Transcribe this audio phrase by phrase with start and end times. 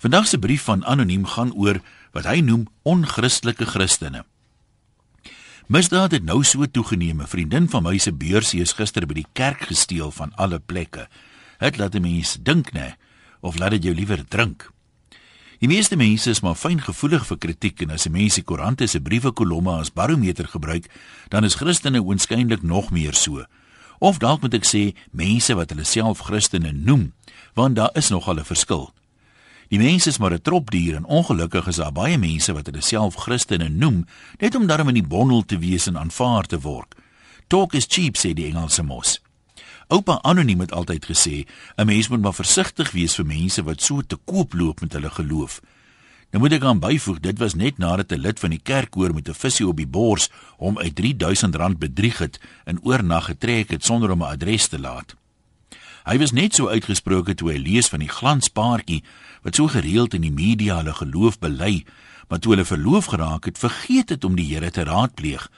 [0.00, 1.82] Vandag se brief van anoniem gaan oor
[2.16, 4.22] wat hy noem onchristelike Christene.
[5.68, 7.20] Misdaad het nou so toegeneem.
[7.20, 11.08] 'n Vriendin van my se beursie is gister by die kerk gesteel van alle plekke.
[11.58, 12.96] Dit laat 'n mens dink, nê,
[13.40, 14.72] of laat dit jou liewer drink.
[15.58, 18.86] Die meeste mense is maar fyn gevoelig vir kritiek en as 'n mens die koerante
[18.86, 20.90] se briewe kolomme as barometer gebruik,
[21.28, 23.44] dan is Christene oënskynlik nog meer so.
[23.98, 27.12] Of dalk moet ek sê mense wat hulle self Christene noem,
[27.54, 28.94] want daar is nogal 'n verskil.
[29.70, 33.14] Die mense is maar 'n tropdier en ongelukkig is daar baie mense wat hulle self
[33.14, 34.06] Christene noem
[34.38, 36.94] net om daarmee in die bondel te wees en aanvaar te word.
[37.46, 39.20] Talk is cheap sê die Engelse mos.
[39.86, 41.46] Oupa anoniem het altyd gesê
[41.76, 45.10] 'n mens moet maar versigtig wees vir mense wat so te koop loop met hulle
[45.10, 45.60] geloof.
[46.30, 49.28] Nou moet ek aan byvoeg, dit was net nadat 'n lid van die kerkkoor met
[49.28, 54.10] 'n visie op die bors hom uit R3000 bedrieg het en oornag getrek het sonder
[54.10, 55.19] om 'n adres te laat.
[56.08, 59.02] Hy was net so uitgesproke toe hy lees van die glanspaartjie
[59.44, 61.84] wat so gereeld in die media hulle geloof bely,
[62.28, 65.48] maar toe hulle verloof geraak het, vergeet het om die Here te raadpleeg.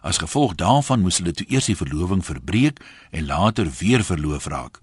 [0.00, 2.80] As gevolg daarvan moes hulle toe eers die verloving verbreek
[3.10, 4.80] en later weer verloof raak.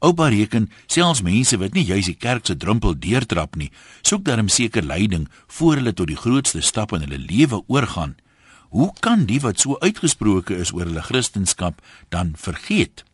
[0.00, 3.70] Oupa reken selfs mense wat nie juis die kerk se drempel deurtrap nie,
[4.02, 5.26] soek darm seker leiding
[5.58, 8.16] voor hulle tot die grootste stap in hulle lewe oorgaan.
[8.72, 11.76] Hoe kan die wat so uitgesproke is oor hulle kristendom
[12.08, 13.04] dan vergeet?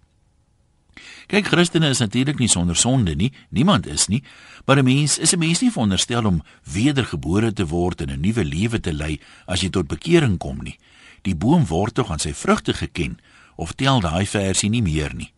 [1.27, 3.33] Kyk, Christene is natuurlik nie sonder sonde nie.
[3.51, 4.23] Niemand is nie.
[4.67, 8.45] Maar 'n mens is 'n mens nie veronderstel om wedergebore te word en 'n nuwe
[8.45, 10.79] lewe te lei as jy tot bekering kom nie.
[11.23, 13.19] Die boom word tog aan sy vrugte geken
[13.57, 15.33] of tel daai versie nie meer nie.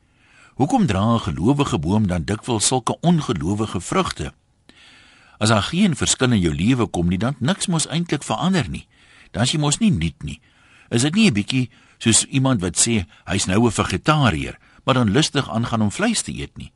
[0.55, 4.33] Hoekom dra 'n gelowige boom dan dikwels sulke ongelowige vrugte?
[5.39, 8.87] As daar geen verskil in jou lewe kom nie, dan niks mos eintlik verander nie.
[9.31, 10.41] Dan is jy mos nie nuut nie.
[10.91, 14.59] Is dit nie 'n bietjie soos iemand wat sê hy's nou 'n vegetariër?
[14.85, 16.73] Maar dan lustig aangaan om vleis te eet nie.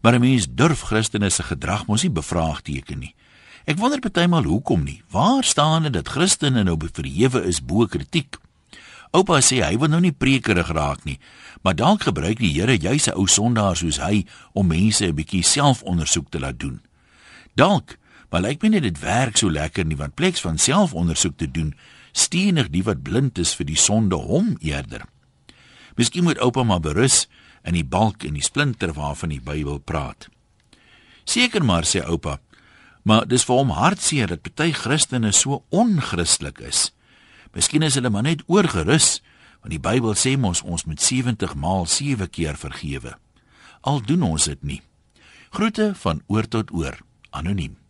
[0.00, 3.14] Maar 'n mens durf Christene se gedrag mos nie bevraagteken nie.
[3.64, 5.02] Ek wonder partymal hoekom nie.
[5.10, 8.36] Waar staan dit dat Christene nou verhewe is bo kritiek?
[9.14, 11.20] Oupa sê hy wil nou nie prekerig raak nie,
[11.62, 15.42] maar dalk gebruik die Here juis 'n ou sondaar soos hy om mense 'n bietjie
[15.42, 16.80] selfondersoek te laat doen.
[17.54, 17.96] Dalk,
[18.30, 21.74] maar lyk my net dit werk so lekker nie want pleks van selfondersoek te doen,
[22.12, 25.06] steenig die wat blind is vir die sonde hom eerder.
[25.94, 27.26] Miskien moet oupa maar berus
[27.64, 30.28] in die balk en die splinter waarvan die Bybel praat.
[31.24, 32.40] Seker maar sê oupa,
[33.04, 36.90] maar dis vir hom hartseer dat party Christene so onchristelik is.
[37.54, 39.20] Miskien is hulle maar net oorgerus,
[39.62, 43.14] want die Bybel sê mos ons moet 70 maal 7 keer vergewe.
[43.84, 44.82] Al doen ons dit nie.
[45.54, 46.98] Groete van oor tot oor,
[47.30, 47.83] anoniem.